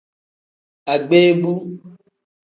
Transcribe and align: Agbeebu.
Agbeebu. 0.93 1.51